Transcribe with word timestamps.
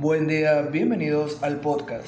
Buen 0.00 0.28
día, 0.28 0.62
bienvenidos 0.62 1.42
al 1.42 1.60
podcast. 1.60 2.06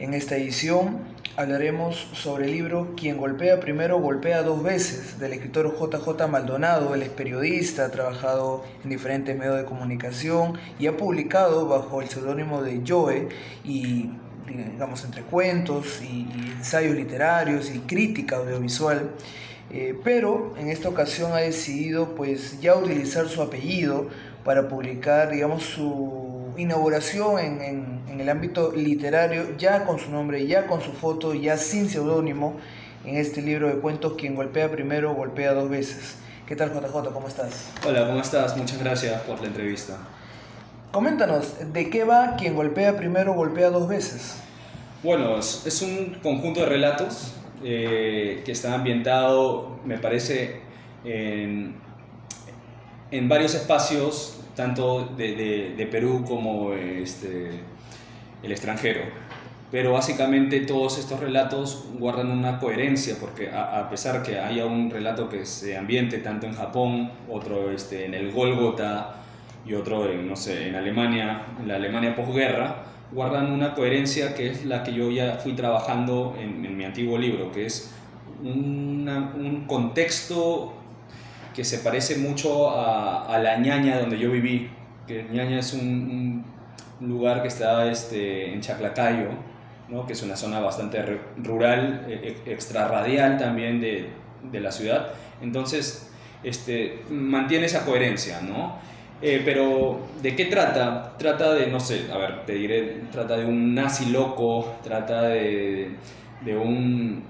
En 0.00 0.12
esta 0.12 0.36
edición 0.36 0.98
hablaremos 1.36 2.08
sobre 2.14 2.46
el 2.46 2.50
libro 2.50 2.94
Quien 2.96 3.16
golpea 3.16 3.60
primero 3.60 4.00
golpea 4.00 4.42
dos 4.42 4.60
veces 4.64 5.20
del 5.20 5.34
escritor 5.34 5.72
JJ 5.78 6.26
Maldonado. 6.26 6.96
Él 6.96 7.02
es 7.02 7.10
periodista, 7.10 7.84
ha 7.84 7.90
trabajado 7.92 8.64
en 8.82 8.90
diferentes 8.90 9.38
medios 9.38 9.56
de 9.56 9.64
comunicación 9.64 10.58
y 10.80 10.88
ha 10.88 10.96
publicado 10.96 11.68
bajo 11.68 12.02
el 12.02 12.08
seudónimo 12.08 12.60
de 12.60 12.82
Joe 12.84 13.28
y 13.62 14.10
digamos 14.48 15.04
entre 15.04 15.22
cuentos 15.22 16.02
y, 16.02 16.26
ensayos 16.56 16.96
literarios 16.96 17.72
y 17.72 17.78
crítica 17.78 18.38
audiovisual. 18.38 19.10
Eh, 19.70 19.96
pero 20.02 20.56
en 20.58 20.70
esta 20.70 20.88
ocasión 20.88 21.30
ha 21.34 21.36
decidido 21.36 22.16
pues 22.16 22.60
ya 22.60 22.74
utilizar 22.74 23.28
su 23.28 23.42
apellido 23.42 24.08
para 24.44 24.68
publicar 24.68 25.30
digamos 25.30 25.62
su 25.62 26.21
inauguración 26.56 27.38
en, 27.38 27.62
en, 28.08 28.20
el 28.20 28.28
ámbito 28.28 28.72
literario 28.72 29.56
ya 29.56 29.84
con 29.84 29.98
su 29.98 30.10
nombre, 30.10 30.46
ya 30.46 30.66
con 30.66 30.80
su 30.80 30.92
foto, 30.92 31.34
ya 31.34 31.56
sin 31.56 31.88
seudónimo 31.88 32.56
en 33.04 33.16
este 33.16 33.42
libro 33.42 33.68
de 33.68 33.74
cuentos 33.74 34.14
Quien 34.14 34.34
golpea 34.34 34.70
primero 34.70 35.14
golpea 35.14 35.54
dos 35.54 35.68
veces. 35.68 36.16
¿Qué 36.46 36.54
tal 36.54 36.72
JJ? 36.72 37.12
¿Cómo 37.12 37.28
estás? 37.28 37.70
Hola, 37.86 38.06
¿cómo 38.06 38.20
estás? 38.20 38.56
Muchas 38.56 38.78
gracias 38.78 39.20
por 39.22 39.40
la 39.40 39.46
entrevista. 39.46 39.96
Coméntanos, 40.90 41.72
¿de 41.72 41.88
qué 41.88 42.04
va 42.04 42.36
Quien 42.36 42.54
golpea 42.54 42.96
primero 42.96 43.32
golpea 43.32 43.70
dos 43.70 43.88
veces? 43.88 44.36
Bueno, 45.02 45.38
es, 45.38 45.82
un 45.82 46.18
conjunto 46.22 46.60
de 46.60 46.66
relatos 46.66 47.34
eh, 47.64 48.42
que 48.44 48.52
está 48.52 48.74
ambientado, 48.74 49.80
me 49.84 49.98
parece, 49.98 50.60
en, 51.04 51.74
en 53.10 53.28
varios 53.28 53.54
espacios, 53.54 54.41
tanto 54.54 55.12
de, 55.16 55.74
de, 55.76 55.86
Perú 55.86 56.24
como 56.26 56.72
este, 56.74 57.50
el 58.42 58.52
extranjero. 58.52 59.00
Pero 59.70 59.92
básicamente 59.92 60.60
todos 60.60 60.98
estos 60.98 61.18
relatos 61.18 61.86
guardan 61.98 62.30
una 62.30 62.58
coherencia, 62.58 63.16
porque 63.18 63.50
a, 63.50 63.88
pesar 63.88 64.22
que 64.22 64.38
haya 64.38 64.66
un 64.66 64.90
relato 64.90 65.30
que 65.30 65.46
se 65.46 65.78
ambiente 65.78 66.18
tanto 66.18 66.46
en 66.46 66.52
Japón, 66.52 67.10
otro 67.30 67.70
este, 67.70 68.04
en 68.04 68.12
el 68.12 68.32
Golgota 68.32 69.14
y 69.64 69.72
otro 69.72 70.10
en, 70.10 70.28
no 70.28 70.36
sé, 70.36 70.68
en 70.68 70.74
Alemania, 70.74 71.46
en 71.58 71.68
la 71.68 71.76
Alemania 71.76 72.14
posguerra, 72.14 72.84
guardan 73.12 73.50
una 73.50 73.74
coherencia 73.74 74.34
que 74.34 74.50
es 74.50 74.66
la 74.66 74.82
que 74.82 74.92
yo 74.92 75.10
ya 75.10 75.36
fui 75.36 75.54
trabajando 75.54 76.36
en, 76.38 76.76
mi 76.76 76.84
antiguo 76.84 77.16
libro, 77.16 77.50
que 77.50 77.64
es 77.64 77.94
un 78.42 79.64
contexto 79.66 80.81
que 81.54 81.64
se 81.64 81.78
parece 81.78 82.16
mucho 82.16 82.70
a, 82.70 83.38
la 83.38 83.56
ñaña 83.58 83.98
donde 83.98 84.18
yo 84.18 84.30
viví, 84.30 84.70
que 85.06 85.24
ñaña 85.24 85.58
es 85.58 85.72
un, 85.72 86.44
lugar 87.00 87.42
que 87.42 87.48
está 87.48 87.90
este, 87.90 88.52
en 88.52 88.60
Chaclacayo, 88.60 89.30
¿no? 89.88 90.06
que 90.06 90.12
es 90.12 90.22
una 90.22 90.36
zona 90.36 90.60
bastante 90.60 91.02
rural, 91.36 92.06
e, 92.08 92.36
e, 92.46 92.52
extrarradial 92.52 93.38
también 93.38 93.80
de, 93.80 94.08
de, 94.50 94.60
la 94.60 94.70
ciudad. 94.70 95.08
Entonces, 95.40 96.12
este, 96.44 97.02
mantiene 97.10 97.66
esa 97.66 97.84
coherencia, 97.84 98.40
¿no? 98.40 98.78
Eh, 99.20 99.42
pero, 99.44 100.00
¿de 100.20 100.34
qué 100.34 100.46
trata? 100.46 101.16
Trata 101.16 101.54
de, 101.54 101.68
no 101.68 101.78
sé, 101.80 102.06
a 102.12 102.18
ver, 102.18 102.44
te 102.44 102.54
diré, 102.54 103.02
trata 103.10 103.36
de 103.36 103.44
un 103.44 103.74
nazi 103.74 104.10
loco, 104.10 104.76
trata 104.82 105.22
de, 105.22 105.96
de 106.44 106.56
un 106.56 107.22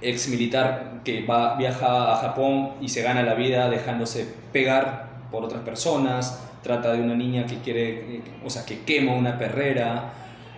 ex 0.00 0.28
militar 0.28 1.00
que 1.04 1.24
va, 1.24 1.56
viaja 1.56 2.12
a 2.12 2.16
Japón 2.16 2.72
y 2.80 2.88
se 2.88 3.02
gana 3.02 3.22
la 3.22 3.34
vida 3.34 3.68
dejándose 3.70 4.26
pegar 4.52 5.08
por 5.30 5.44
otras 5.44 5.62
personas, 5.62 6.42
trata 6.62 6.92
de 6.92 7.00
una 7.00 7.14
niña 7.14 7.46
que 7.46 7.58
quiere, 7.58 8.22
o 8.44 8.50
sea, 8.50 8.64
que 8.64 8.80
quema 8.80 9.14
una 9.14 9.38
perrera, 9.38 10.12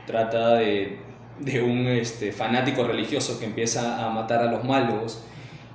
trata 0.06 0.54
de, 0.54 0.98
de 1.38 1.62
un 1.62 1.86
este, 1.86 2.32
fanático 2.32 2.84
religioso 2.84 3.38
que 3.38 3.46
empieza 3.46 4.04
a 4.04 4.10
matar 4.10 4.40
a 4.42 4.50
los 4.50 4.64
malos 4.64 5.24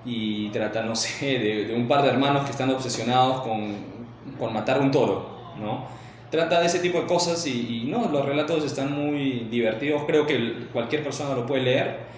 y 0.05 0.49
trata, 0.49 0.83
no 0.83 0.95
sé, 0.95 1.39
de, 1.39 1.65
de 1.65 1.73
un 1.75 1.87
par 1.87 2.03
de 2.03 2.09
hermanos 2.09 2.45
que 2.45 2.51
están 2.51 2.69
obsesionados 2.69 3.41
con 3.41 3.93
con 4.39 4.53
matar 4.53 4.81
un 4.81 4.91
toro, 4.91 5.53
¿no? 5.59 5.85
Trata 6.29 6.59
de 6.59 6.65
ese 6.65 6.79
tipo 6.79 6.99
de 6.99 7.05
cosas 7.05 7.45
y, 7.45 7.85
no, 7.87 8.09
los 8.09 8.25
relatos 8.25 8.63
están 8.63 8.91
muy 8.91 9.47
divertidos, 9.51 10.03
creo 10.07 10.25
que 10.25 10.67
cualquier 10.73 11.03
persona 11.03 11.35
lo 11.35 11.45
puede 11.45 11.63
leer. 11.63 12.13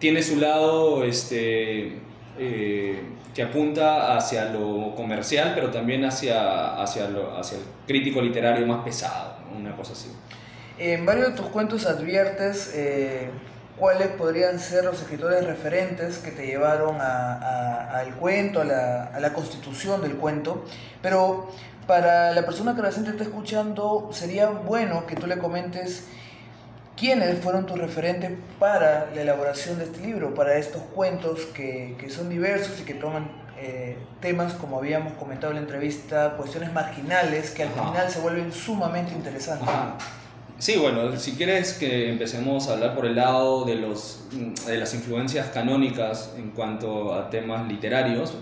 Tiene 0.00 0.22
su 0.22 0.36
lado 0.36 1.04
este, 1.04 1.98
eh, 2.38 3.00
que 3.32 3.42
apunta 3.42 4.16
hacia 4.16 4.46
lo 4.46 4.94
comercial, 4.96 5.52
pero 5.54 5.70
también 5.70 6.04
hacia, 6.04 6.82
hacia, 6.82 7.08
lo, 7.08 7.36
hacia 7.36 7.58
el 7.58 7.64
crítico 7.86 8.20
literario 8.20 8.66
más 8.66 8.82
pesado, 8.82 9.36
una 9.56 9.76
cosa 9.76 9.92
así. 9.92 10.10
En 10.78 11.06
varios 11.06 11.28
de 11.28 11.36
tus 11.36 11.46
cuentos 11.46 11.86
adviertes 11.86 12.72
eh, 12.74 13.30
cuáles 13.80 14.08
podrían 14.08 14.58
ser 14.58 14.84
los 14.84 15.00
escritores 15.00 15.44
referentes 15.46 16.18
que 16.18 16.30
te 16.30 16.46
llevaron 16.46 17.00
al 17.00 18.14
cuento, 18.16 18.60
a 18.60 18.64
la, 18.64 19.32
constitución 19.32 20.02
del 20.02 20.16
cuento, 20.16 20.64
pero 21.02 21.50
para 21.86 22.32
la 22.32 22.44
persona 22.44 22.74
que 22.74 22.82
recién 22.82 23.04
te 23.06 23.10
está 23.12 23.24
escuchando 23.24 24.10
sería 24.12 24.48
bueno 24.48 25.06
que 25.06 25.16
tú 25.16 25.26
le 25.26 25.38
comentes 25.38 26.06
quiénes 27.00 27.38
fueron 27.38 27.64
tus 27.64 27.78
referentes 27.78 28.30
para 28.58 29.10
la 29.14 29.22
elaboración 29.22 29.78
de 29.78 29.84
este 29.84 30.06
libro, 30.06 30.34
para 30.34 30.58
estos 30.58 30.82
cuentos 30.94 31.46
que, 31.46 31.96
son 32.10 32.28
diversos 32.28 32.78
y 32.80 32.84
que 32.84 32.92
toman 32.92 33.26
eh, 33.58 33.96
temas, 34.20 34.52
como 34.52 34.76
habíamos 34.76 35.14
comentado 35.14 35.52
en 35.52 35.56
la 35.56 35.62
entrevista, 35.62 36.34
cuestiones 36.36 36.72
marginales 36.74 37.52
que 37.52 37.62
al 37.62 37.70
final 37.70 38.10
se 38.10 38.20
vuelven 38.20 38.52
sumamente 38.52 39.12
interesantes. 39.12 39.68
Sí, 40.58 40.76
bueno, 40.76 41.16
si 41.16 41.32
quieres 41.32 41.72
que 41.72 42.10
empecemos 42.10 42.68
a 42.68 42.74
hablar 42.74 42.94
por 42.94 43.06
el 43.06 43.16
lado 43.16 43.64
de, 43.64 43.76
los, 43.76 44.24
de 44.66 44.76
las 44.76 44.92
influencias 44.92 45.48
canónicas 45.48 46.34
en 46.36 46.50
cuanto 46.50 47.14
a 47.14 47.30
temas 47.30 47.66
literarios, 47.66 48.34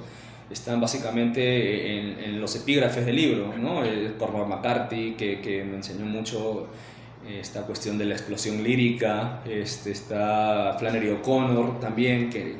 están 0.50 0.80
básicamente 0.80 2.26
en, 2.26 2.40
los 2.40 2.56
epígrafes 2.56 3.06
del 3.06 3.14
libro, 3.14 3.54
¿no? 3.56 3.82
Cormac 4.18 4.48
McCarthy, 4.48 5.14
que, 5.14 5.40
que, 5.40 5.62
me 5.62 5.76
enseñó 5.76 6.06
mucho 6.06 6.62
eh, 6.62 6.97
esta 7.28 7.62
cuestión 7.62 7.98
de 7.98 8.06
la 8.06 8.14
explosión 8.14 8.62
lírica, 8.62 9.42
este, 9.48 9.90
está 9.92 10.76
Flannery 10.78 11.10
O'Connor 11.10 11.80
también, 11.80 12.30
que, 12.30 12.56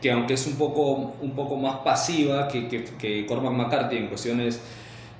que 0.00 0.10
aunque 0.10 0.34
es 0.34 0.46
un 0.46 0.54
poco, 0.54 1.14
un 1.20 1.32
poco 1.32 1.56
más 1.56 1.76
pasiva 1.76 2.48
que, 2.48 2.68
que, 2.68 2.84
que 2.84 3.26
Cormac 3.26 3.52
McCarthy 3.52 3.96
en 3.96 4.08
cuestiones 4.08 4.60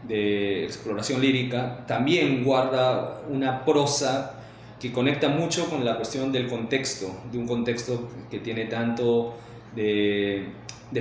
de 0.07 0.65
exploración 0.65 1.21
lírica, 1.21 1.85
también 1.87 2.45
guarda 2.45 3.23
una 3.29 3.65
prosa 3.65 4.37
que 4.81 4.93
conecta 4.93 5.29
mucho 5.29 5.69
con 5.71 5.85
la 5.85 5.97
cuestión 5.97 6.33
del 6.33 6.49
contexto, 6.49 7.15
de 7.33 7.39
un 7.39 7.47
contexto 7.47 8.09
que 8.31 8.39
tiene 8.41 8.67
tanto 8.67 9.35
de, 9.75 10.53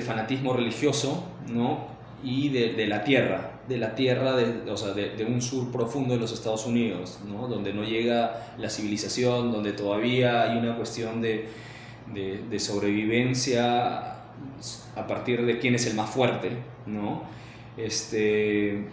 fanatismo 0.02 0.54
religioso 0.54 1.26
¿no? 1.48 1.88
y 2.24 2.50
de, 2.50 2.88
la 2.88 3.04
tierra, 3.04 3.55
de 3.68 3.78
la 3.78 3.96
tierra, 3.96 4.36
de, 4.36 4.70
o 4.70 4.78
sea, 4.78 4.94
de, 4.94 5.26
un 5.26 5.42
sur 5.42 5.72
profundo 5.72 6.14
de 6.14 6.20
los 6.20 6.32
Estados 6.32 6.66
Unidos, 6.66 7.20
¿no? 7.28 7.48
donde 7.48 7.74
no 7.74 7.84
llega 7.84 8.54
la 8.58 8.70
civilización, 8.70 9.52
donde 9.52 9.74
todavía 9.74 10.44
hay 10.44 10.58
una 10.58 10.76
cuestión 10.76 11.22
de, 11.22 11.50
sobrevivencia 12.60 14.14
a 14.96 15.08
partir 15.08 15.46
de 15.46 15.60
quién 15.60 15.76
es 15.76 15.88
el 15.88 15.96
más 15.96 16.10
fuerte, 16.10 16.52
¿no? 16.86 17.24
Este, 17.78 18.86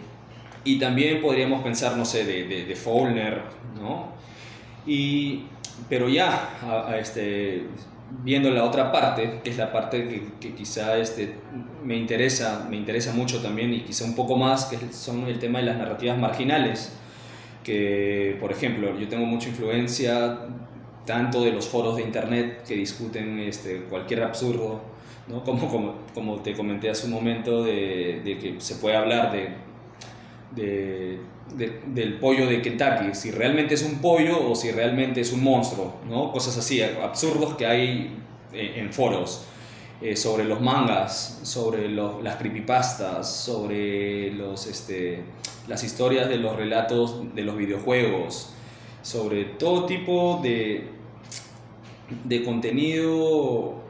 y 0.63 0.79
también 0.79 1.21
podríamos 1.21 1.63
pensar, 1.63 1.95
no 1.95 2.05
sé, 2.05 2.25
de, 2.25 2.65
de, 2.65 2.75
Faulner, 2.75 3.41
¿no? 3.79 4.09
Y, 4.85 5.43
pero 5.87 6.09
ya, 6.09 6.93
este, 6.99 7.67
viendo 8.23 8.51
la 8.51 8.63
otra 8.63 8.91
parte, 8.91 9.41
que 9.43 9.49
es 9.49 9.57
la 9.57 9.71
parte 9.71 10.07
que, 10.07 10.23
que, 10.39 10.55
quizá 10.55 10.97
este, 10.97 11.35
me, 11.83 11.95
interesa, 11.95 12.67
me 12.69 12.77
interesa 12.77 13.13
mucho 13.13 13.41
también 13.41 13.73
y 13.73 13.81
quizá 13.81 14.05
un 14.05 14.15
poco 14.15 14.35
más, 14.35 14.65
que 14.65 14.77
son 14.93 15.27
el 15.27 15.39
tema 15.39 15.59
de 15.59 15.65
las 15.65 15.77
narrativas 15.77 16.17
marginales, 16.17 16.93
que, 17.63 18.37
por 18.39 18.51
ejemplo, 18.51 18.97
yo 18.99 19.07
tengo 19.07 19.25
mucha 19.25 19.49
influencia 19.49 20.39
tanto 21.05 21.43
de 21.43 21.51
los 21.51 21.67
foros 21.67 21.97
de 21.97 22.03
internet 22.03 22.63
que 22.67 22.75
discuten 22.75 23.39
este, 23.39 23.83
cualquier 23.83 24.23
absurdo 24.23 24.93
¿no? 25.27 25.43
Como, 25.43 25.69
como, 25.69 25.93
como, 26.13 26.35
te 26.41 26.53
comenté 26.53 26.89
hace 26.89 27.07
un 27.07 27.13
momento, 27.13 27.63
de, 27.63 28.21
de 28.23 28.37
que 28.37 28.59
se 28.59 28.75
puede 28.75 28.95
hablar 28.95 29.31
de, 29.31 29.49
de, 30.51 31.19
del 31.55 32.15
pollo 32.15 32.47
de 32.47 32.61
Kentucky, 32.61 33.13
si 33.13 33.31
realmente 33.31 33.75
es 33.75 33.83
un 33.83 33.95
pollo 33.95 34.49
o 34.49 34.55
si 34.55 34.71
realmente 34.71 35.21
es 35.21 35.31
un 35.31 35.43
monstruo, 35.43 35.95
¿no? 36.09 36.31
cosas 36.31 36.57
así, 36.57 36.81
absurdos 36.81 37.55
que 37.55 37.65
hay 37.65 38.17
en, 38.53 38.91
foros. 38.91 39.45
Eh, 40.01 40.17
sobre 40.17 40.43
los 40.43 40.59
mangas, 40.59 41.39
sobre 41.43 41.87
los, 41.87 42.21
las 42.21 42.35
creepypastas, 42.35 43.33
sobre 43.33 44.31
los, 44.33 44.67
este, 44.67 45.23
las 45.67 45.81
historias 45.83 46.27
de 46.27 46.37
los 46.37 46.57
relatos 46.57 47.33
de 47.33 47.43
los 47.43 47.55
videojuegos, 47.55 48.49
sobre 49.01 49.45
todo 49.45 49.85
tipo 49.85 50.41
de, 50.43 50.89
de 52.25 52.43
contenido 52.43 53.83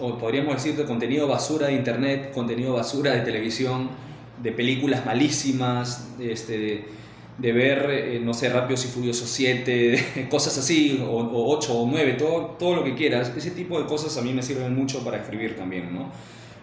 o 0.00 0.18
podríamos 0.18 0.54
decir 0.54 0.76
de 0.76 0.84
contenido 0.84 1.26
basura 1.28 1.68
de 1.68 1.74
internet, 1.74 2.32
contenido 2.34 2.74
basura 2.74 3.12
de 3.12 3.20
televisión, 3.20 3.88
de 4.42 4.52
películas 4.52 5.04
malísimas, 5.06 6.08
este, 6.18 6.84
de 7.38 7.52
ver, 7.52 7.90
eh, 7.90 8.20
no 8.20 8.32
sé, 8.34 8.48
Rápidos 8.48 8.84
y 8.84 8.88
Furiosos 8.88 9.28
7, 9.30 10.28
cosas 10.30 10.56
así, 10.58 11.02
o, 11.04 11.16
o 11.16 11.56
8 11.56 11.74
o 11.74 11.86
9, 11.86 12.12
todo, 12.14 12.56
todo 12.58 12.76
lo 12.76 12.84
que 12.84 12.94
quieras. 12.94 13.32
Ese 13.36 13.50
tipo 13.50 13.80
de 13.80 13.86
cosas 13.86 14.16
a 14.16 14.22
mí 14.22 14.32
me 14.32 14.42
sirven 14.42 14.74
mucho 14.74 15.04
para 15.04 15.18
escribir 15.18 15.56
también, 15.56 15.92
¿no? 15.94 16.10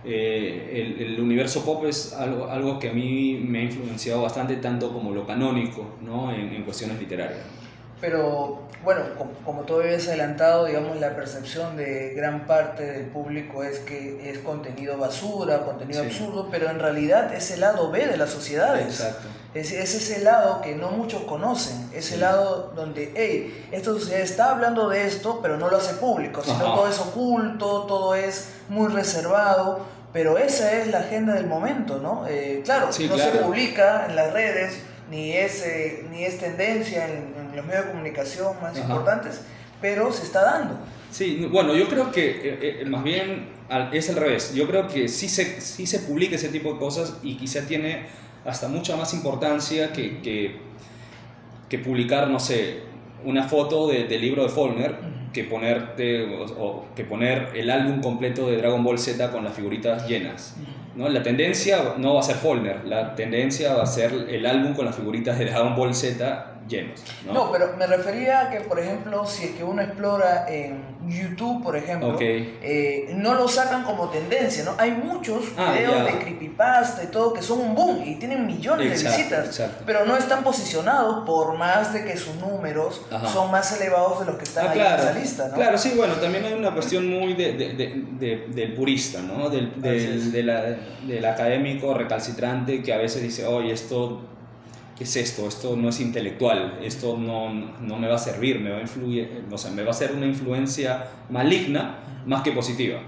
Eh, 0.03 0.97
el, 0.99 1.05
el, 1.05 1.19
universo 1.21 1.63
pop 1.63 1.85
es 1.85 2.13
algo, 2.13 2.47
algo 2.47 2.79
que 2.79 2.89
a 2.89 2.93
mí 2.93 3.39
me 3.45 3.59
ha 3.59 3.63
influenciado 3.63 4.23
bastante, 4.23 4.55
tanto 4.55 4.91
como 4.91 5.11
lo 5.11 5.27
canónico, 5.27 5.97
¿no? 6.01 6.33
En, 6.33 6.53
en 6.53 6.63
cuestiones 6.63 6.99
literarias. 6.99 7.60
Pero 8.01 8.63
bueno, 8.83 9.01
como, 9.17 9.31
como 9.45 9.61
tú 9.61 9.79
habías 9.79 10.07
adelantado, 10.07 10.65
digamos, 10.65 10.99
la 10.99 11.15
percepción 11.15 11.77
de 11.77 12.13
gran 12.15 12.47
parte 12.47 12.83
del 12.83 13.05
público 13.05 13.63
es 13.63 13.79
que 13.79 14.31
es 14.31 14.39
contenido 14.39 14.97
basura, 14.97 15.63
contenido 15.63 16.01
sí. 16.01 16.07
absurdo, 16.07 16.47
pero 16.49 16.69
en 16.69 16.79
realidad 16.79 17.33
es 17.33 17.51
el 17.51 17.61
lado 17.61 17.91
B 17.91 18.07
de 18.07 18.17
las 18.17 18.31
sociedades. 18.31 18.99
Exacto. 18.99 19.27
Es, 19.53 19.71
es 19.71 19.93
ese 19.93 20.23
lado 20.23 20.61
que 20.61 20.75
no 20.75 20.91
muchos 20.91 21.23
conocen, 21.23 21.89
ese 21.93 22.15
sí. 22.15 22.19
lado 22.19 22.71
donde, 22.75 23.11
hey, 23.15 23.67
esta 23.71 23.91
sociedad 23.91 24.21
está 24.21 24.51
hablando 24.51 24.89
de 24.89 25.05
esto, 25.05 25.39
pero 25.41 25.57
no 25.57 25.69
lo 25.69 25.77
hace 25.77 25.93
público, 25.95 26.41
sino 26.41 26.55
Ajá. 26.55 26.75
todo 26.75 26.87
es 26.87 26.99
oculto, 26.99 27.83
todo 27.83 28.15
es 28.15 28.49
muy 28.69 28.87
reservado, 28.87 29.85
pero 30.13 30.37
esa 30.37 30.73
es 30.73 30.87
la 30.87 30.99
agenda 30.99 31.33
del 31.33 31.47
momento, 31.47 31.99
¿no? 31.99 32.25
Eh, 32.27 32.61
claro, 32.65 32.91
sí, 32.91 33.07
no 33.07 33.15
claro. 33.15 33.31
se 33.31 33.37
publica 33.39 34.05
en 34.07 34.15
las 34.15 34.33
redes, 34.33 34.79
ni 35.09 35.33
es, 35.33 35.65
eh, 35.65 36.05
ni 36.09 36.23
es 36.25 36.39
tendencia 36.39 37.05
en, 37.07 37.35
en, 37.37 37.40
los 37.55 37.65
medios 37.65 37.85
de 37.85 37.91
comunicación 37.91 38.55
más 38.61 38.71
Ajá. 38.77 38.81
importantes, 38.81 39.41
pero 39.81 40.11
se 40.11 40.23
está 40.23 40.43
dando. 40.43 40.77
Sí, 41.11 41.47
bueno, 41.51 41.75
yo 41.75 41.87
creo 41.87 42.11
que 42.11 42.29
eh, 42.29 42.81
eh, 42.81 42.85
más 42.85 43.03
bien 43.03 43.49
es 43.91 44.09
al 44.09 44.15
revés. 44.15 44.53
Yo 44.53 44.67
creo 44.67 44.87
que 44.87 45.07
sí 45.07 45.27
se, 45.27 45.59
sí 45.59 45.85
se 45.85 45.99
publica 45.99 46.35
ese 46.35 46.49
tipo 46.49 46.73
de 46.73 46.79
cosas 46.79 47.17
y 47.21 47.35
quizá 47.35 47.61
tiene 47.67 48.05
hasta 48.45 48.67
mucha 48.67 48.95
más 48.95 49.13
importancia 49.13 49.91
que, 49.91 50.21
que, 50.21 50.57
que 51.69 51.79
publicar, 51.79 52.29
no 52.29 52.39
sé, 52.39 52.79
una 53.23 53.43
foto 53.47 53.87
del 53.87 54.07
de 54.07 54.17
libro 54.17 54.43
de 54.43 54.49
Faulkner 54.49 54.95
que 55.31 55.43
ponerte 55.43 56.23
o, 56.35 56.43
o, 56.43 56.85
que 56.95 57.03
poner 57.05 57.49
el 57.55 57.69
álbum 57.69 58.01
completo 58.01 58.47
de 58.47 58.57
Dragon 58.57 58.83
Ball 58.83 58.99
Z 58.99 59.31
con 59.31 59.43
las 59.43 59.53
figuritas 59.53 60.07
llenas. 60.07 60.57
¿no? 60.95 61.07
La 61.07 61.23
tendencia 61.23 61.95
no 61.97 62.15
va 62.15 62.19
a 62.19 62.23
ser 62.23 62.35
Faulkner, 62.35 62.85
la 62.85 63.15
tendencia 63.15 63.73
va 63.73 63.83
a 63.83 63.85
ser 63.85 64.11
el 64.29 64.45
álbum 64.45 64.73
con 64.73 64.85
las 64.85 64.95
figuritas 64.95 65.37
de 65.37 65.45
Dragon 65.45 65.75
Ball 65.75 65.93
Z 65.93 66.50
llenos. 66.67 67.01
¿no? 67.25 67.33
no, 67.33 67.51
pero 67.51 67.75
me 67.77 67.87
refería 67.87 68.41
a 68.41 68.49
que, 68.49 68.61
por 68.61 68.79
ejemplo, 68.79 69.25
si 69.25 69.45
es 69.45 69.51
que 69.51 69.63
uno 69.63 69.81
explora 69.81 70.45
en 70.49 70.91
YouTube, 71.07 71.63
por 71.63 71.75
ejemplo, 71.75 72.15
okay. 72.15 72.59
eh, 72.61 73.11
no 73.15 73.33
lo 73.33 73.47
sacan 73.47 73.83
como 73.83 74.09
tendencia, 74.09 74.63
¿no? 74.63 74.75
Hay 74.77 74.91
muchos 74.91 75.45
ah, 75.57 75.73
videos 75.73 76.05
de 76.05 76.19
creepypasta 76.19 77.03
y 77.03 77.07
todo 77.07 77.33
que 77.33 77.41
son 77.41 77.59
un 77.59 77.75
boom 77.75 78.03
y 78.05 78.15
tienen 78.15 78.45
millones 78.45 78.91
exacto, 78.91 79.09
de 79.09 79.17
visitas, 79.17 79.45
exacto. 79.47 79.83
pero 79.85 80.05
no 80.05 80.15
están 80.15 80.43
posicionados 80.43 81.25
por 81.25 81.57
más 81.57 81.93
de 81.93 82.05
que 82.05 82.15
sus 82.17 82.35
números 82.35 83.01
Ajá. 83.11 83.27
son 83.27 83.51
más 83.51 83.79
elevados 83.79 84.19
de 84.19 84.25
los 84.25 84.35
que 84.35 84.43
están 84.43 84.67
ah, 84.67 84.71
ahí 84.71 84.79
claro. 84.79 85.03
en 85.03 85.09
esa 85.09 85.19
lista, 85.19 85.47
¿no? 85.49 85.55
Claro, 85.55 85.77
sí, 85.77 85.93
bueno, 85.95 86.13
también 86.15 86.45
hay 86.45 86.53
una 86.53 86.71
cuestión 86.71 87.09
muy 87.09 87.33
de, 87.33 87.53
de, 87.53 88.03
de, 88.19 88.47
del 88.47 88.73
purista, 88.73 89.21
¿no? 89.21 89.49
Del, 89.49 89.81
del, 89.81 90.31
del 90.31 91.25
académico 91.25 91.93
recalcitrante 91.93 92.81
que 92.81 92.93
a 92.93 92.97
veces 92.97 93.21
dice, 93.21 93.45
oye, 93.45 93.73
esto 93.73 94.21
¿qué 95.01 95.05
es 95.05 95.15
esto? 95.15 95.47
Esto 95.47 95.75
no 95.75 95.89
es 95.89 95.99
intelectual, 95.99 96.77
esto 96.83 97.17
no, 97.17 97.51
no 97.51 97.97
me 97.97 98.07
va 98.07 98.17
a 98.17 98.19
servir, 98.19 98.59
me 98.59 98.69
va 98.69 98.77
a, 98.77 98.81
influir, 98.81 99.45
o 99.49 99.57
sea, 99.57 99.71
me 99.71 99.81
va 99.81 99.89
a 99.89 99.93
ser 99.95 100.11
una 100.11 100.27
influencia 100.27 101.07
maligna 101.27 101.95
más 102.27 102.43
que 102.43 102.51
positiva. 102.51 102.99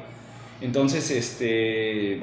Entonces, 0.60 1.12
este, 1.12 2.20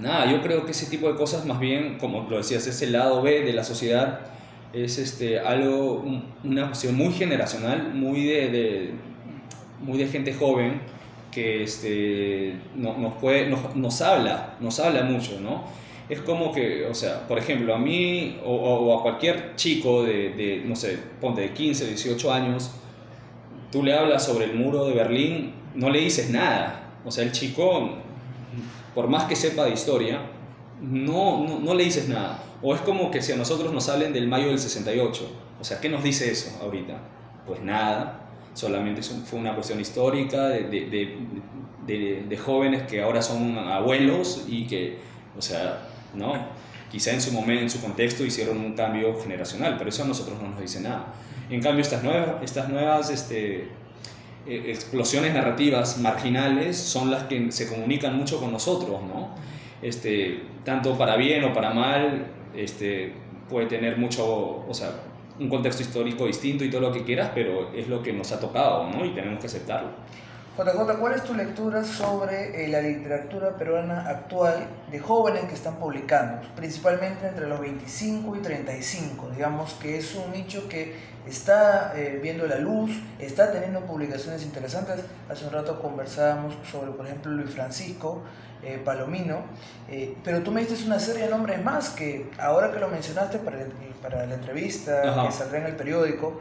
nada, 0.00 0.32
yo 0.32 0.40
creo 0.40 0.64
que 0.64 0.70
ese 0.70 0.86
tipo 0.86 1.12
de 1.12 1.14
cosas 1.14 1.44
más 1.44 1.60
bien, 1.60 1.98
como 1.98 2.26
lo 2.30 2.38
decías, 2.38 2.66
es 2.66 2.80
el 2.80 2.92
lado 2.92 3.20
B 3.20 3.42
de 3.42 3.52
la 3.52 3.64
sociedad, 3.64 4.20
es 4.72 4.96
este, 4.96 5.40
algo, 5.40 6.02
una 6.42 6.68
cuestión 6.68 6.94
muy 6.94 7.12
generacional, 7.12 7.92
muy 7.92 8.24
de, 8.24 8.92
muy 9.82 9.98
de 9.98 10.06
gente 10.06 10.32
joven 10.32 10.80
que 11.30 11.64
este, 11.64 12.54
no, 12.76 12.96
nos, 12.96 13.12
puede, 13.16 13.50
nos, 13.50 13.76
nos 13.76 14.00
habla, 14.00 14.54
nos 14.58 14.80
habla 14.80 15.02
mucho, 15.02 15.38
¿no? 15.38 15.64
Es 16.10 16.20
como 16.20 16.52
que, 16.52 16.86
o 16.86 16.94
sea, 16.94 17.26
por 17.28 17.38
ejemplo, 17.38 17.72
a 17.72 17.78
mí 17.78 18.40
o, 18.44 18.98
a 18.98 19.02
cualquier 19.02 19.54
chico 19.54 20.02
de, 20.02 20.60
no 20.66 20.74
sé, 20.74 20.98
ponte 21.20 21.40
de 21.40 21.52
15, 21.52 21.86
18 21.86 22.32
años, 22.32 22.72
tú 23.70 23.84
le 23.84 23.94
hablas 23.94 24.24
sobre 24.26 24.46
el 24.46 24.54
muro 24.54 24.86
de 24.86 24.92
Berlín, 24.92 25.54
no 25.76 25.88
le 25.88 26.00
dices 26.00 26.28
nada. 26.30 26.94
O 27.04 27.12
sea, 27.12 27.22
el 27.22 27.30
chico, 27.30 27.90
por 28.92 29.06
más 29.06 29.24
que 29.24 29.36
sepa 29.36 29.64
de 29.64 29.70
historia, 29.70 30.20
no, 30.82 31.44
no, 31.46 31.60
no 31.60 31.74
le 31.74 31.84
dices 31.84 32.08
nada. 32.08 32.42
O 32.60 32.74
es 32.74 32.80
como 32.80 33.12
que 33.12 33.22
si 33.22 33.30
a 33.30 33.36
nosotros 33.36 33.72
nos 33.72 33.88
hablen 33.88 34.12
del 34.12 34.26
mayo 34.26 34.48
del 34.48 34.58
68, 34.58 35.30
o 35.60 35.64
sea, 35.64 35.80
¿qué 35.80 35.88
nos 35.88 36.02
dice 36.02 36.28
eso 36.28 36.58
ahorita? 36.60 36.98
Pues 37.46 37.62
nada, 37.62 38.28
solamente 38.54 39.00
fue 39.02 39.38
una 39.38 39.54
cuestión 39.54 39.78
histórica 39.78 40.48
de, 40.48 40.64
de, 40.64 41.16
de, 41.86 42.24
de 42.28 42.36
jóvenes 42.36 42.82
que 42.82 43.00
ahora 43.00 43.22
son 43.22 43.56
abuelos 43.56 44.46
y 44.48 44.66
que, 44.66 44.98
o 45.38 45.40
sea, 45.40 45.86
¿no? 46.14 46.34
Quizá 46.90 47.12
en 47.12 47.20
su 47.20 47.32
momento, 47.32 47.62
en 47.62 47.70
su 47.70 47.80
contexto, 47.80 48.24
hicieron 48.24 48.58
un 48.58 48.74
cambio 48.74 49.16
generacional, 49.20 49.76
pero 49.78 49.90
eso 49.90 50.02
a 50.02 50.06
nosotros 50.06 50.40
no 50.42 50.48
nos 50.48 50.60
dice 50.60 50.80
nada. 50.80 51.14
En 51.48 51.62
cambio, 51.62 51.82
estas 51.82 52.02
nuevas, 52.02 52.42
estas 52.42 52.68
nuevas 52.68 53.10
este, 53.10 53.68
eh, 54.46 54.64
explosiones 54.66 55.34
narrativas 55.34 55.98
marginales 55.98 56.76
son 56.76 57.10
las 57.10 57.24
que 57.24 57.52
se 57.52 57.68
comunican 57.68 58.16
mucho 58.16 58.40
con 58.40 58.52
nosotros, 58.52 59.02
¿no? 59.02 59.34
Este, 59.82 60.42
tanto 60.64 60.96
para 60.98 61.16
bien 61.16 61.44
o 61.44 61.52
para 61.52 61.72
mal, 61.72 62.26
este, 62.56 63.12
puede 63.48 63.66
tener 63.66 63.96
mucho, 63.96 64.64
o 64.66 64.74
sea, 64.74 64.92
un 65.38 65.48
contexto 65.48 65.82
histórico 65.82 66.26
distinto 66.26 66.64
y 66.64 66.70
todo 66.70 66.82
lo 66.82 66.92
que 66.92 67.04
quieras, 67.04 67.30
pero 67.34 67.72
es 67.74 67.88
lo 67.88 68.02
que 68.02 68.12
nos 68.12 68.30
ha 68.32 68.40
tocado, 68.40 68.90
¿no? 68.90 69.04
Y 69.04 69.10
tenemos 69.10 69.40
que 69.40 69.46
aceptarlo. 69.46 69.90
JJ, 70.56 70.98
¿cuál 70.98 71.14
es 71.14 71.22
tu 71.22 71.32
lectura 71.32 71.84
sobre 71.84 72.64
eh, 72.64 72.68
la 72.68 72.80
literatura 72.80 73.56
peruana 73.56 74.08
actual 74.08 74.66
de 74.90 74.98
jóvenes 74.98 75.44
que 75.44 75.54
están 75.54 75.76
publicando? 75.76 76.42
Principalmente 76.56 77.28
entre 77.28 77.46
los 77.46 77.60
25 77.60 78.36
y 78.36 78.40
35, 78.40 79.30
digamos 79.30 79.74
que 79.74 79.96
es 79.96 80.14
un 80.16 80.32
nicho 80.32 80.68
que 80.68 80.96
está 81.26 81.92
eh, 81.96 82.18
viendo 82.20 82.48
la 82.48 82.58
luz, 82.58 82.90
está 83.20 83.52
teniendo 83.52 83.82
publicaciones 83.82 84.42
interesantes. 84.42 84.96
Hace 85.28 85.46
un 85.46 85.52
rato 85.52 85.80
conversábamos 85.80 86.54
sobre, 86.68 86.90
por 86.90 87.06
ejemplo, 87.06 87.30
Luis 87.30 87.54
Francisco 87.54 88.22
eh, 88.64 88.82
Palomino, 88.84 89.42
pero 90.24 90.42
tú 90.42 90.50
me 90.50 90.64
diste 90.64 90.84
una 90.84 90.98
serie 90.98 91.24
de 91.24 91.30
nombres 91.30 91.62
más 91.64 91.90
que 91.90 92.28
ahora 92.38 92.72
que 92.72 92.80
lo 92.80 92.88
mencionaste 92.88 93.38
para, 93.38 93.58
para 94.02 94.26
la 94.26 94.34
entrevista, 94.34 95.00
Ajá. 95.04 95.26
que 95.26 95.32
saldrá 95.32 95.60
en 95.60 95.66
el 95.66 95.76
periódico, 95.76 96.40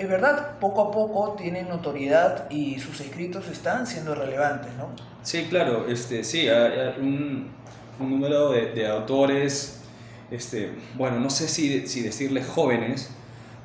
es 0.00 0.08
verdad, 0.08 0.58
poco 0.58 0.82
a 0.82 0.90
poco 0.90 1.34
tienen 1.38 1.68
notoriedad 1.68 2.50
y 2.50 2.78
sus 2.78 3.00
escritos 3.00 3.48
están 3.48 3.86
siendo 3.86 4.14
relevantes, 4.14 4.72
¿no? 4.76 4.88
Sí, 5.22 5.46
claro, 5.48 5.86
este, 5.88 6.24
sí, 6.24 6.48
hay 6.48 6.94
un, 7.00 7.50
un 7.98 8.10
número 8.10 8.50
de, 8.50 8.72
de, 8.72 8.86
autores, 8.86 9.82
este, 10.30 10.72
bueno, 10.94 11.20
no 11.20 11.30
sé 11.30 11.48
si, 11.48 11.86
si 11.86 12.02
decirles 12.02 12.46
jóvenes, 12.46 13.10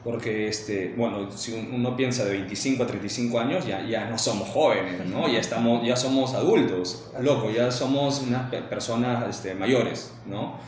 porque, 0.03 0.47
este, 0.47 0.93
bueno, 0.95 1.31
si 1.31 1.53
uno 1.53 1.97
piensa 1.97 2.25
de 2.25 2.33
25 2.33 2.83
a 2.83 2.87
35 2.87 3.39
años, 3.39 3.65
ya, 3.65 3.83
ya 3.87 4.07
no 4.07 4.19
somos 4.19 4.49
jóvenes, 4.49 5.03
¿no? 5.07 5.27
Ya, 5.27 5.39
estamos, 5.39 5.83
ya 5.83 5.95
somos 5.95 6.35
adultos, 6.35 7.09
loco, 7.19 7.49
ya 7.49 7.71
somos 7.71 8.21
unas 8.21 8.51
personas 8.65 9.27
este, 9.27 9.55
mayores, 9.55 10.13
¿no? 10.27 10.59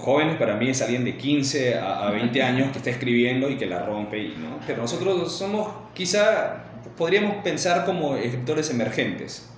Jóvenes 0.00 0.36
para 0.36 0.56
mí 0.56 0.68
es 0.70 0.80
alguien 0.82 1.04
de 1.04 1.16
15 1.16 1.78
a, 1.78 2.08
a 2.08 2.10
20 2.10 2.42
años 2.42 2.72
que 2.72 2.78
está 2.78 2.90
escribiendo 2.90 3.48
y 3.48 3.56
que 3.56 3.66
la 3.66 3.84
rompe, 3.84 4.18
y, 4.18 4.28
¿no? 4.28 4.58
pero 4.66 4.82
nosotros 4.82 5.32
somos 5.32 5.68
quizá, 5.94 6.64
podríamos 6.96 7.36
pensar 7.44 7.84
como 7.84 8.16
escritores 8.16 8.70
emergentes 8.70 9.48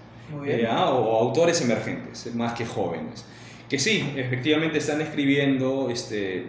¿eh? 0.46 0.68
o, 0.68 0.74
o, 0.74 1.20
autores 1.20 1.60
emergentes, 1.60 2.34
más 2.34 2.54
que 2.54 2.66
jóvenes, 2.66 3.24
que 3.68 3.78
sí, 3.78 4.12
efectivamente 4.16 4.78
están 4.78 5.00
escribiendo, 5.00 5.88
este, 5.90 6.46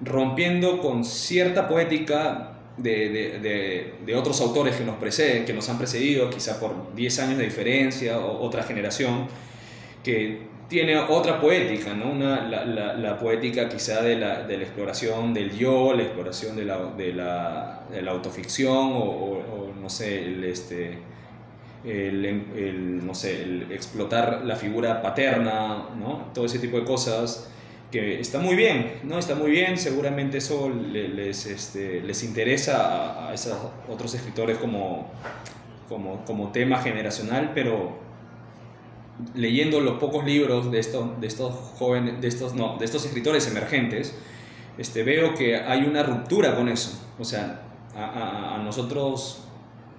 rompiendo 0.00 0.80
con 0.80 1.04
cierta 1.04 1.68
poética 1.68 2.52
de, 2.76 3.08
de, 3.08 3.38
de, 3.40 3.94
de, 4.04 4.14
otros 4.14 4.40
autores 4.40 4.76
que 4.76 4.84
nos, 4.84 4.96
preceden, 4.96 5.44
que 5.44 5.52
nos 5.52 5.68
han 5.68 5.78
precedido, 5.78 6.30
quizá 6.30 6.60
por 6.60 6.94
10 6.94 7.18
años 7.20 7.38
de 7.38 7.44
diferencia 7.44 8.18
o 8.18 8.42
otra 8.42 8.62
generación, 8.62 9.26
que 10.06 10.38
tiene 10.68 10.96
otra 10.96 11.40
poética, 11.40 11.92
¿no? 11.92 12.12
Una, 12.12 12.46
la, 12.48 12.64
la, 12.64 12.94
la, 12.94 13.18
poética 13.18 13.68
quizá 13.68 14.02
de 14.02 14.14
la, 14.14 14.44
de 14.44 14.56
la, 14.56 14.62
exploración 14.62 15.34
del 15.34 15.50
yo, 15.58 15.92
la 15.94 16.04
exploración 16.04 16.54
de 16.54 16.64
la, 16.64 16.76
de 16.96 17.12
de 18.02 18.08
autoficción 18.08 18.76
o, 18.76 19.00
o, 19.00 19.32
o, 19.38 19.74
no 19.80 19.90
sé, 19.90 20.24
el, 20.24 20.44
este, 20.44 20.98
el, 21.84 22.24
el, 22.24 23.04
no 23.04 23.16
sé, 23.16 23.42
el 23.42 23.72
explotar 23.72 24.42
la 24.44 24.54
figura 24.54 25.02
paterna, 25.02 25.88
¿no? 25.98 26.30
Todo 26.32 26.46
ese 26.46 26.60
tipo 26.60 26.78
de 26.78 26.84
cosas 26.84 27.50
que 27.90 28.20
está 28.20 28.38
muy 28.38 28.54
bien, 28.54 29.00
¿no? 29.02 29.18
Está 29.18 29.34
muy 29.34 29.50
bien, 29.50 29.76
seguramente 29.76 30.38
eso 30.38 30.70
les, 30.70 31.46
este, 31.46 32.00
les 32.00 32.22
interesa 32.22 32.76
a, 32.76 33.30
a 33.30 33.34
esos 33.34 33.56
otros 33.88 34.14
escritores 34.14 34.58
como, 34.58 35.10
como, 35.88 36.24
como 36.24 36.52
tema 36.52 36.78
generacional, 36.78 37.50
pero 37.56 38.06
leyendo 39.34 39.80
los 39.80 39.98
pocos 39.98 40.24
libros 40.24 40.70
de 40.70 40.78
estos, 40.78 41.20
de 41.20 41.26
estos 41.26 41.54
jóvenes, 41.78 42.20
de 42.20 42.28
estos, 42.28 42.54
no, 42.54 42.76
de 42.78 42.84
estos 42.84 43.04
escritores 43.04 43.46
emergentes, 43.48 44.14
este, 44.78 45.02
veo 45.02 45.34
que 45.34 45.56
hay 45.56 45.84
una 45.84 46.02
ruptura 46.02 46.54
con 46.54 46.68
eso. 46.68 47.02
O 47.18 47.24
sea, 47.24 47.62
a, 47.94 48.60
nosotros, 48.62 49.44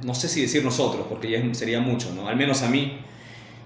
no 0.03 0.13
sé 0.13 0.27
si 0.29 0.41
decir 0.41 0.63
nosotros, 0.63 1.07
porque 1.09 1.29
ya 1.29 1.53
sería 1.53 1.79
mucho, 1.79 2.13
¿no? 2.13 2.27
Al 2.27 2.35
menos 2.35 2.61
a 2.61 2.69
mí, 2.69 2.99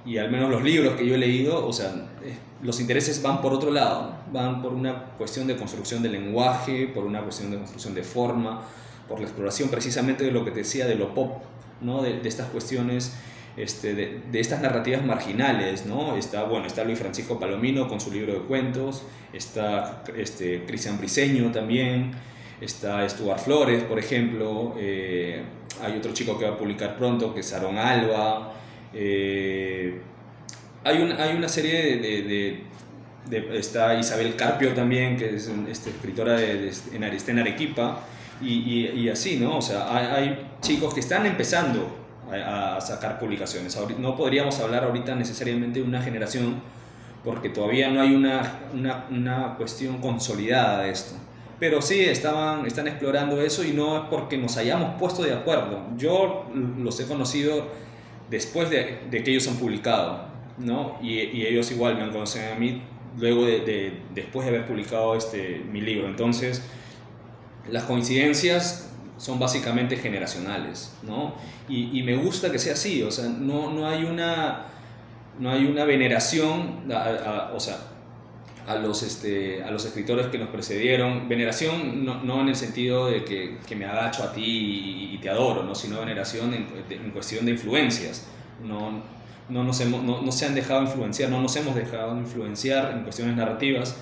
y 0.06 0.18
al 0.18 0.32
menos 0.32 0.50
los 0.50 0.64
libros 0.64 0.96
que 0.96 1.06
yo 1.06 1.16
he 1.16 1.18
leído, 1.18 1.68
o 1.68 1.74
sea, 1.74 1.90
eh, 2.24 2.36
los 2.62 2.80
intereses 2.80 3.22
van 3.22 3.42
por 3.42 3.54
otro 3.54 3.72
lado, 3.72 4.16
van 4.32 4.62
por 4.62 4.74
una 4.74 5.06
cuestión 5.18 5.48
de 5.48 5.58
construcción 5.58 6.02
del 6.02 6.14
lenguaje, 6.14 6.88
por 6.88 7.04
una 7.04 7.22
cuestión 7.22 7.52
de 7.52 7.58
construcción 7.58 7.94
de 7.94 8.04
forma, 8.04 8.62
por 9.08 9.20
la 9.20 9.26
exploración 9.26 9.70
precisamente 9.70 10.24
de 10.24 10.32
lo 10.32 10.46
que 10.46 10.52
te 10.52 10.60
decía 10.60 10.88
de 10.88 10.96
lo 10.96 11.14
pop, 11.14 11.44
¿no? 11.82 12.02
de, 12.02 12.20
de 12.20 12.30
estas 12.30 12.48
cuestiones 12.48 13.14
este, 13.58 13.94
de, 13.94 14.22
de, 14.32 14.40
estas 14.40 14.62
narrativas 14.62 15.04
marginales, 15.06 15.86
¿no? 15.86 16.16
Está, 16.16 16.44
bueno, 16.44 16.68
está 16.68 16.84
Luis 16.84 17.00
Francisco 17.00 17.40
Palomino 17.40 17.88
con 17.88 18.00
su 18.00 18.12
libro 18.12 18.34
de 18.34 18.40
cuentos, 18.40 19.04
está 19.34 20.04
este, 20.16 20.64
Cristian 20.64 20.98
Briseño 20.98 21.52
también, 21.52 22.12
está 22.62 23.08
Stuart 23.10 23.40
Flores, 23.40 23.84
por 23.84 24.00
ejemplo, 24.00 24.76
eh, 24.78 25.42
hay 25.84 25.98
otro 25.98 26.14
chico 26.14 26.38
que 26.40 26.46
va 26.46 26.52
a 26.52 26.58
publicar 26.58 26.98
pronto, 26.98 27.34
que 27.34 27.42
es 27.42 27.54
Aaron 27.54 27.78
Alba, 27.78 28.54
eh, 28.94 30.00
hay, 30.84 31.02
un, 31.02 31.12
hay 31.12 31.36
una 31.36 31.50
serie 31.50 31.98
de, 31.98 32.62
de, 33.30 33.58
está 33.58 33.96
Isabel 33.96 34.36
Carpio 34.36 34.74
también, 34.74 35.18
que 35.18 35.36
es 35.36 35.52
este, 35.70 35.90
escritora 35.90 36.34
de, 36.34 36.72
en, 36.94 37.40
Arequipa, 37.40 38.06
y, 38.42 38.88
y, 38.88 39.10
así, 39.10 39.38
¿no? 39.38 39.58
O 39.58 39.62
sea, 39.62 39.96
hay, 39.96 40.06
hay 40.06 40.50
chicos 40.62 40.96
que 40.96 41.00
están 41.00 41.28
empezando 41.28 42.01
a, 42.34 42.80
sacar 42.82 43.20
publicaciones. 43.20 43.78
No 44.00 44.16
podríamos 44.16 44.60
hablar 44.60 44.84
ahorita 44.84 45.16
necesariamente 45.16 45.80
de 45.80 45.86
una 45.86 46.02
generación 46.02 46.62
porque 47.24 47.50
todavía 47.50 47.90
no 47.90 48.02
hay 48.02 48.16
una, 48.16 48.60
una, 48.74 49.06
una, 49.12 49.56
cuestión 49.56 50.00
consolidada 50.00 50.84
de 50.84 50.92
esto. 50.92 51.16
Pero 51.60 51.82
sí 51.82 52.00
estaban, 52.00 52.66
están 52.66 52.88
explorando 52.88 53.40
eso 53.40 53.64
y 53.64 53.72
no 53.72 53.98
es 53.98 54.04
porque 54.10 54.38
nos 54.38 54.58
hayamos 54.58 55.00
puesto 55.00 55.22
de 55.22 55.34
acuerdo. 55.34 55.84
Yo 55.98 56.48
los 56.80 57.00
he 57.00 57.06
conocido 57.06 57.68
después 58.32 58.72
de, 58.72 59.02
de 59.12 59.24
que 59.24 59.32
ellos 59.32 59.48
han 59.48 59.58
publicado, 59.58 60.26
¿no? 60.58 60.98
Y, 61.04 61.20
y, 61.20 61.46
ellos 61.46 61.70
igual 61.72 61.98
me 61.98 62.12
conocido 62.12 62.54
a 62.54 62.56
mí 62.56 62.82
luego 63.20 63.46
de, 63.46 63.60
de, 63.60 64.02
después 64.16 64.48
de 64.48 64.56
haber 64.56 64.68
publicado 64.68 65.16
este, 65.16 65.62
mi 65.72 65.82
libro. 65.82 66.08
Entonces, 66.08 66.64
las 67.70 67.84
coincidencias 67.84 68.91
son 69.22 69.38
básicamente 69.38 69.98
generacionales, 69.98 70.92
¿no? 71.04 71.36
Y, 71.70 72.00
y, 72.00 72.02
me 72.02 72.16
gusta 72.16 72.52
que 72.52 72.58
sea 72.58 72.74
así, 72.74 73.04
o 73.04 73.12
sea, 73.12 73.26
no, 73.30 73.72
no, 73.72 73.88
hay, 73.88 74.04
una, 74.04 74.66
no 75.40 75.52
hay 75.52 75.66
una 75.66 75.86
veneración, 75.86 76.92
a, 76.92 77.52
o 77.54 77.60
sea, 77.60 77.78
a 78.66 78.76
los, 78.78 79.04
este, 79.04 79.64
a 79.64 79.70
los 79.70 79.86
escritores 79.86 80.26
que 80.28 80.40
nos 80.40 80.50
precedieron, 80.50 81.30
veneración 81.30 82.04
no, 82.04 82.24
no 82.24 82.42
en 82.42 82.48
el 82.48 82.56
sentido 82.56 83.06
de 83.08 83.24
que, 83.24 83.60
que, 83.68 83.76
me 83.76 83.86
agacho 83.86 84.24
a 84.24 84.34
ti 84.34 85.12
y, 85.14 85.18
te 85.20 85.30
adoro, 85.30 85.62
¿no? 85.62 85.76
sino 85.76 86.00
veneración 86.00 86.52
en, 86.56 86.68
en 86.90 87.12
cuestión 87.12 87.46
de 87.46 87.52
influencias, 87.52 88.28
no, 88.64 89.04
no, 89.50 89.64
nos 89.64 89.80
hemos, 89.82 90.02
no, 90.04 90.24
no 90.24 90.32
se 90.32 90.48
han 90.48 90.56
dejado 90.56 90.82
influenciar, 90.82 91.30
no 91.30 91.40
nos 91.40 91.56
hemos 91.58 91.76
dejado 91.76 92.18
influenciar 92.18 92.92
en 92.92 93.04
cuestiones 93.04 93.36
narrativas, 93.36 93.96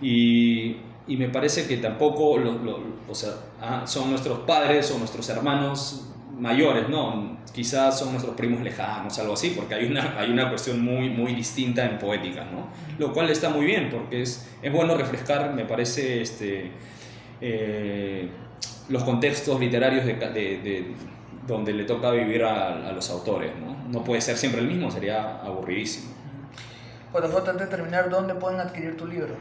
y, 0.00 0.76
y 1.06 1.16
me 1.16 1.28
parece 1.28 1.66
que 1.66 1.76
tampoco 1.76 2.36
o 3.08 3.14
sea, 3.14 3.30
ah, 3.60 3.82
son 3.86 4.10
nuestros 4.10 4.40
padres 4.40 4.90
o 4.90 4.98
nuestros 4.98 5.28
hermanos 5.28 6.08
mayores, 6.38 6.88
¿no? 6.88 7.38
Quizás 7.52 7.98
son 7.98 8.10
nuestros 8.10 8.34
primos 8.36 8.60
lejanos, 8.60 9.18
algo 9.18 9.34
así, 9.34 9.50
porque 9.56 9.74
hay 9.74 9.86
una, 9.86 10.18
hay 10.18 10.30
una 10.30 10.48
cuestión 10.48 10.84
muy, 10.84 11.08
muy 11.08 11.34
distinta 11.34 11.84
en 11.86 11.98
poética, 11.98 12.44
¿no? 12.44 12.68
Lo 12.98 13.12
cual 13.12 13.30
está 13.30 13.48
muy 13.48 13.64
bien, 13.64 13.88
porque 13.90 14.22
es, 14.22 14.48
es 14.60 14.72
bueno 14.72 14.96
refrescar, 14.96 15.54
me 15.54 15.64
parece, 15.64 16.20
este, 16.20 16.72
eh, 17.40 18.28
los 18.88 19.04
contextos 19.04 19.58
literarios 19.58 20.04
de, 20.04 20.14
de, 20.14 20.94
donde 21.46 21.72
le 21.72 21.84
toca 21.84 22.10
vivir 22.10 22.44
a, 22.44 22.88
a, 22.88 22.92
los 22.92 23.08
autores, 23.10 23.52
¿no? 23.58 23.76
No 23.88 24.04
puede 24.04 24.20
ser 24.20 24.36
siempre 24.36 24.60
el 24.60 24.66
mismo, 24.66 24.90
sería 24.90 25.40
aburridísimo. 25.40 26.12
JJ, 27.14 27.36
antes 27.36 27.70
de 27.70 27.76
terminar, 27.76 28.10
¿dónde 28.10 28.34
pueden 28.34 28.60
adquirir 28.60 28.96
tu 28.96 29.06
libro? 29.06 29.34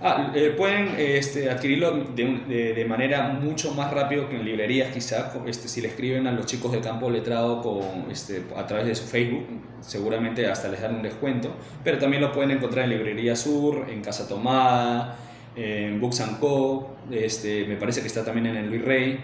Ah, 0.00 0.30
eh, 0.32 0.54
pueden 0.56 0.94
este, 0.96 1.50
adquirirlo 1.50 1.90
de, 2.14 2.84
manera 2.88 3.30
mucho 3.30 3.74
más 3.74 3.92
rápido 3.92 4.28
que 4.28 4.36
en 4.36 4.44
librerías 4.44 4.92
quizás, 4.94 5.34
este, 5.44 5.66
si 5.66 5.80
le 5.80 5.88
escriben 5.88 6.28
a 6.28 6.32
los 6.32 6.46
chicos 6.46 6.70
de 6.70 6.80
campo 6.80 7.10
letrado 7.10 7.60
con, 7.60 8.08
este, 8.08 8.44
a 8.56 8.64
través 8.64 8.86
de 8.86 8.94
su 8.94 9.04
Facebook, 9.04 9.44
seguramente 9.80 10.46
hasta 10.46 10.68
les 10.68 10.80
dan 10.80 10.94
un 10.94 11.02
descuento, 11.02 11.50
pero 11.82 11.98
también 11.98 12.22
lo 12.22 12.30
pueden 12.30 12.52
encontrar 12.52 12.84
en 12.84 12.90
Librería 12.90 13.34
Sur, 13.34 13.86
en 13.90 14.00
Casa 14.00 14.28
Tomada, 14.28 15.16
en 15.56 16.00
Books 16.00 16.22
Co, 16.38 16.96
este, 17.10 17.64
me 17.66 17.74
parece 17.74 18.00
que 18.00 18.06
está 18.06 18.24
también 18.24 18.46
en 18.46 18.56
el 18.56 18.68
Luis 18.68 18.84
Rey, 18.84 19.18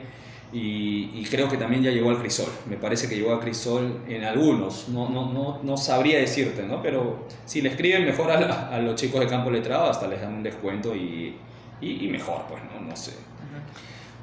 y, 0.56 1.24
creo 1.24 1.48
que 1.48 1.56
también 1.56 1.82
ya 1.82 1.90
llegó 1.90 2.10
al 2.10 2.20
crisol. 2.20 2.46
Me 2.66 2.76
parece 2.76 3.08
que 3.08 3.16
llegó 3.16 3.32
al 3.32 3.40
crisol 3.40 4.02
en 4.06 4.22
algunos, 4.22 4.88
no, 4.88 5.08
no, 5.08 5.32
no, 5.32 5.60
no 5.62 5.76
sabría 5.76 6.18
decirte, 6.18 6.62
¿no? 6.62 6.80
Pero 6.80 7.26
si 7.44 7.60
le 7.60 7.70
escriben 7.70 8.04
mejor 8.04 8.30
a, 8.30 8.68
a, 8.68 8.78
los 8.78 8.94
chicos 8.94 9.20
de 9.20 9.26
campo 9.26 9.50
letrado, 9.50 9.90
hasta 9.90 10.06
les 10.06 10.20
dan 10.20 10.34
un 10.34 10.42
descuento 10.44 10.94
y, 10.94 11.36
y, 11.80 12.06
y 12.06 12.08
mejor, 12.08 12.42
pues, 12.48 12.62
¿no? 12.62 12.88
no 12.88 12.94
sé. 12.94 13.14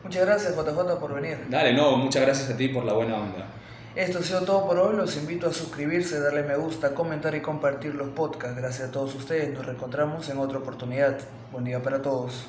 Muchas 0.04 0.26
gracias, 0.26 0.56
JJ, 0.56 1.00
por 1.00 1.14
venir. 1.14 1.38
Dale, 1.50 1.74
no, 1.74 1.98
muchas 1.98 2.22
gracias 2.22 2.50
a 2.50 2.56
ti 2.56 2.70
por 2.70 2.86
la 2.86 2.94
buena 2.94 3.16
onda. 3.16 3.46
Esto 3.94 4.20
ha 4.20 4.24
sido 4.24 4.42
todo 4.44 4.66
por 4.66 4.80
hoy. 4.80 4.96
Los 4.96 5.18
invito 5.18 5.50
a 5.50 5.54
suscribirse, 5.54 6.22
darle 6.22 6.44
me 6.44 6.56
gusta, 6.56 6.96
comentar 6.96 7.36
y 7.36 7.42
compartir 7.42 7.94
los 7.94 8.08
podcasts. 8.10 8.56
Gracias 8.56 8.88
a 8.88 8.92
todos 8.92 9.14
ustedes. 9.16 9.54
Nos 9.54 9.66
reencontramos 9.66 10.30
en 10.30 10.38
otra 10.38 10.60
oportunidad. 10.60 11.20
Buen 11.52 11.66
día 11.66 11.84
para 11.84 12.02
todos. 12.02 12.48